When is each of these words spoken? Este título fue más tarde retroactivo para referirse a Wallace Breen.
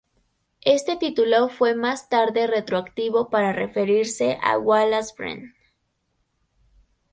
Este 0.65 0.97
título 0.97 1.47
fue 1.47 1.75
más 1.75 2.09
tarde 2.09 2.47
retroactivo 2.47 3.29
para 3.29 3.53
referirse 3.53 4.39
a 4.41 4.57
Wallace 4.57 5.13
Breen. 5.15 5.53